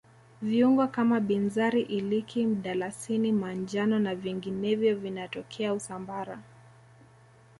viungo 0.41 0.87
kama 0.87 1.19
binzari 1.19 1.81
iliki 1.81 2.45
mdalasini 2.45 3.31
manjano 3.31 3.99
na 3.99 4.15
vinginevyo 4.15 4.95
vinatokea 4.95 5.73
usambara 5.73 6.39